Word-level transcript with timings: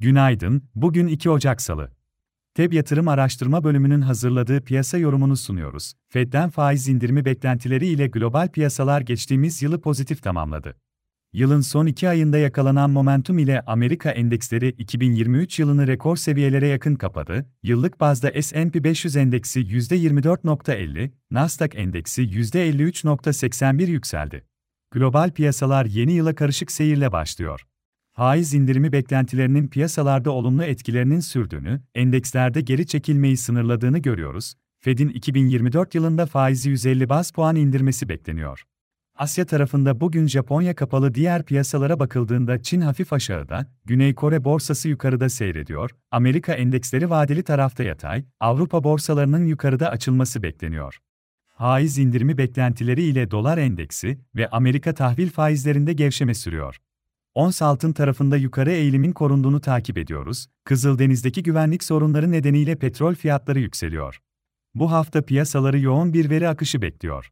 Günaydın, 0.00 0.62
bugün 0.74 1.06
2 1.06 1.30
Ocak 1.30 1.62
Salı. 1.62 1.90
TEB 2.54 2.72
Yatırım 2.72 3.08
Araştırma 3.08 3.64
Bölümünün 3.64 4.00
hazırladığı 4.00 4.60
piyasa 4.60 4.98
yorumunu 4.98 5.36
sunuyoruz. 5.36 5.92
Fed'den 6.08 6.50
faiz 6.50 6.88
indirimi 6.88 7.24
beklentileri 7.24 7.86
ile 7.86 8.06
global 8.06 8.48
piyasalar 8.48 9.00
geçtiğimiz 9.00 9.62
yılı 9.62 9.80
pozitif 9.80 10.22
tamamladı. 10.22 10.76
Yılın 11.32 11.60
son 11.60 11.86
iki 11.86 12.08
ayında 12.08 12.38
yakalanan 12.38 12.90
momentum 12.90 13.38
ile 13.38 13.60
Amerika 13.60 14.10
endeksleri 14.10 14.68
2023 14.68 15.58
yılını 15.58 15.86
rekor 15.86 16.16
seviyelere 16.16 16.68
yakın 16.68 16.94
kapadı. 16.94 17.46
Yıllık 17.62 18.00
bazda 18.00 18.42
S&P 18.42 18.84
500 18.84 19.16
endeksi 19.16 19.60
%24.50, 19.60 21.10
Nasdaq 21.30 21.70
endeksi 21.74 22.22
%53.81 22.22 23.86
yükseldi. 23.90 24.46
Global 24.90 25.30
piyasalar 25.30 25.84
yeni 25.84 26.12
yıla 26.12 26.34
karışık 26.34 26.72
seyirle 26.72 27.12
başlıyor 27.12 27.66
faiz 28.16 28.54
indirimi 28.54 28.92
beklentilerinin 28.92 29.68
piyasalarda 29.68 30.30
olumlu 30.30 30.64
etkilerinin 30.64 31.20
sürdüğünü, 31.20 31.80
endekslerde 31.94 32.60
geri 32.60 32.86
çekilmeyi 32.86 33.36
sınırladığını 33.36 33.98
görüyoruz. 33.98 34.54
Fed'in 34.80 35.08
2024 35.08 35.94
yılında 35.94 36.26
faizi 36.26 36.70
150 36.70 37.08
bas 37.08 37.30
puan 37.30 37.56
indirmesi 37.56 38.08
bekleniyor. 38.08 38.62
Asya 39.18 39.44
tarafında 39.44 40.00
bugün 40.00 40.26
Japonya 40.26 40.74
kapalı 40.74 41.14
diğer 41.14 41.44
piyasalara 41.44 42.00
bakıldığında 42.00 42.62
Çin 42.62 42.80
hafif 42.80 43.12
aşağıda, 43.12 43.66
Güney 43.84 44.14
Kore 44.14 44.44
borsası 44.44 44.88
yukarıda 44.88 45.28
seyrediyor, 45.28 45.90
Amerika 46.10 46.52
endeksleri 46.52 47.10
vadeli 47.10 47.42
tarafta 47.42 47.82
yatay, 47.82 48.24
Avrupa 48.40 48.84
borsalarının 48.84 49.44
yukarıda 49.44 49.90
açılması 49.90 50.42
bekleniyor. 50.42 50.98
Faiz 51.58 51.98
indirimi 51.98 52.38
beklentileri 52.38 53.02
ile 53.02 53.30
dolar 53.30 53.58
endeksi 53.58 54.18
ve 54.34 54.48
Amerika 54.48 54.94
tahvil 54.94 55.30
faizlerinde 55.30 55.92
gevşeme 55.92 56.34
sürüyor. 56.34 56.76
Ons 57.36 57.62
altın 57.62 57.92
tarafında 57.92 58.36
yukarı 58.36 58.72
eğilimin 58.72 59.12
korunduğunu 59.12 59.60
takip 59.60 59.98
ediyoruz. 59.98 60.46
Kızıldeniz'deki 60.64 61.42
güvenlik 61.42 61.84
sorunları 61.84 62.30
nedeniyle 62.30 62.76
petrol 62.76 63.14
fiyatları 63.14 63.60
yükseliyor. 63.60 64.20
Bu 64.74 64.92
hafta 64.92 65.22
piyasaları 65.22 65.78
yoğun 65.78 66.12
bir 66.12 66.30
veri 66.30 66.48
akışı 66.48 66.82
bekliyor. 66.82 67.30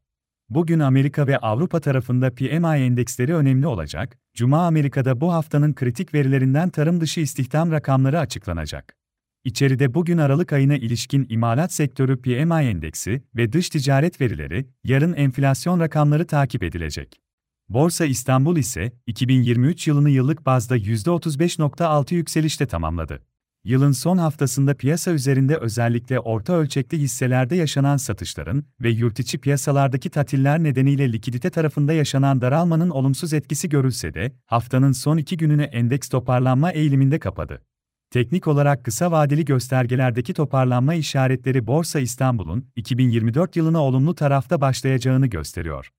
Bugün 0.49 0.79
Amerika 0.79 1.27
ve 1.27 1.39
Avrupa 1.39 1.81
tarafında 1.81 2.35
PMI 2.35 2.85
endeksleri 2.85 3.35
önemli 3.35 3.67
olacak. 3.67 4.19
Cuma 4.35 4.67
Amerika'da 4.67 5.21
bu 5.21 5.33
haftanın 5.33 5.75
kritik 5.75 6.15
verilerinden 6.15 6.71
tarım 6.71 7.01
dışı 7.01 7.21
istihdam 7.21 7.73
rakamları 7.73 8.19
açıklanacak. 8.19 8.97
İçeride 9.45 9.95
bugün 9.95 10.19
Aralık 10.19 10.53
ayına 10.53 10.77
ilişkin 10.77 11.27
imalat 11.29 11.73
sektörü 11.73 12.23
PMI 12.23 12.69
endeksi 12.69 13.23
ve 13.37 13.53
dış 13.53 13.69
ticaret 13.69 14.21
verileri, 14.21 14.67
yarın 14.85 15.13
enflasyon 15.13 15.81
rakamları 15.81 16.27
takip 16.27 16.63
edilecek. 16.63 17.24
Borsa 17.69 18.05
İstanbul 18.05 18.57
ise 18.57 18.93
2023 19.07 19.89
yılını 19.89 20.11
yıllık 20.11 20.47
bazda 20.47 20.77
%35.6 20.79 22.15
yükselişte 22.15 22.67
tamamladı. 22.67 23.21
Yılın 23.65 23.93
son 23.93 24.19
haftasında 24.19 24.75
piyasa 24.75 25.11
üzerinde 25.11 25.57
özellikle 25.57 26.21
orta 26.21 26.53
ölçekli 26.53 26.99
hisselerde 26.99 27.57
yaşanan 27.57 27.97
satışların 27.97 28.65
ve 28.81 28.91
yurtiçi 28.91 29.39
piyasalardaki 29.39 30.11
tatiller 30.11 30.63
nedeniyle 30.63 31.13
likidite 31.13 31.51
tarafında 31.51 31.93
yaşanan 31.93 32.41
daralmanın 32.41 32.91
olumsuz 32.91 33.33
etkisi 33.33 33.69
görülse 33.69 34.15
de, 34.15 34.33
haftanın 34.47 34.93
son 34.93 35.17
iki 35.17 35.37
gününü 35.37 35.63
endeks 35.63 36.09
toparlanma 36.09 36.73
eğiliminde 36.73 37.19
kapadı. 37.19 37.63
Teknik 38.11 38.49
olarak 38.49 38.85
kısa 38.85 39.11
vadeli 39.11 39.45
göstergelerdeki 39.45 40.35
toparlanma 40.35 40.95
işaretleri 40.95 41.67
Borsa 41.67 42.01
İstanbul'un 42.01 42.67
2024 42.77 43.57
yılına 43.57 43.83
olumlu 43.83 44.15
tarafta 44.15 44.61
başlayacağını 44.61 45.27
gösteriyor. 45.27 45.91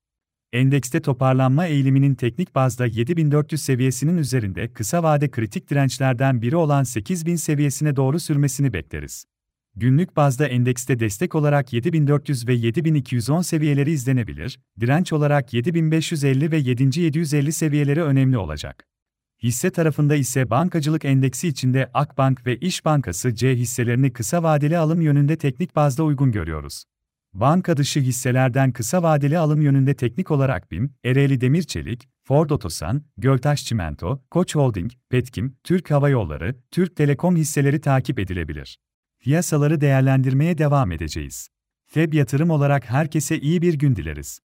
Endekste 0.55 1.01
toparlanma 1.01 1.65
eğiliminin 1.65 2.15
teknik 2.15 2.55
bazda 2.55 2.85
7400 2.85 3.61
seviyesinin 3.61 4.17
üzerinde 4.17 4.73
kısa 4.73 5.03
vade 5.03 5.31
kritik 5.31 5.69
dirençlerden 5.69 6.41
biri 6.41 6.55
olan 6.55 6.83
8000 6.83 7.35
seviyesine 7.35 7.95
doğru 7.95 8.19
sürmesini 8.19 8.73
bekleriz. 8.73 9.25
Günlük 9.75 10.15
bazda 10.15 10.47
endekste 10.47 10.99
destek 10.99 11.35
olarak 11.35 11.73
7400 11.73 12.47
ve 12.47 12.53
7210 12.53 13.41
seviyeleri 13.41 13.91
izlenebilir, 13.91 14.59
direnç 14.79 15.13
olarak 15.13 15.53
7550 15.53 16.51
ve 16.51 16.57
7750 16.57 17.51
seviyeleri 17.51 18.03
önemli 18.03 18.37
olacak. 18.37 18.87
Hisse 19.43 19.69
tarafında 19.69 20.15
ise 20.15 20.49
bankacılık 20.49 21.05
endeksi 21.05 21.47
içinde 21.47 21.89
Akbank 21.93 22.45
ve 22.45 22.57
İş 22.57 22.85
Bankası 22.85 23.35
C 23.35 23.55
hisselerini 23.55 24.13
kısa 24.13 24.43
vadeli 24.43 24.77
alım 24.77 25.01
yönünde 25.01 25.35
teknik 25.35 25.75
bazda 25.75 26.03
uygun 26.03 26.31
görüyoruz. 26.31 26.83
Banka 27.35 27.77
dışı 27.77 27.99
hisselerden 27.99 28.71
kısa 28.71 29.03
vadeli 29.03 29.37
alım 29.37 29.61
yönünde 29.61 29.93
teknik 29.93 30.31
olarak 30.31 30.71
BİM, 30.71 30.93
Ereğli 31.03 31.41
Demir 31.41 31.63
Çelik, 31.63 32.09
Ford 32.23 32.49
Otosan, 32.49 33.01
Göltaş 33.17 33.65
Çimento, 33.65 34.23
Koç 34.31 34.55
Holding, 34.55 34.91
Petkim, 35.09 35.57
Türk 35.63 35.91
Hava 35.91 36.09
Yolları, 36.09 36.55
Türk 36.71 36.95
Telekom 36.95 37.35
hisseleri 37.35 37.81
takip 37.81 38.19
edilebilir. 38.19 38.79
Piyasaları 39.19 39.81
değerlendirmeye 39.81 40.57
devam 40.57 40.91
edeceğiz. 40.91 41.49
FEB 41.85 42.13
yatırım 42.13 42.49
olarak 42.49 42.89
herkese 42.89 43.39
iyi 43.39 43.61
bir 43.61 43.73
gün 43.73 43.95
dileriz. 43.95 44.39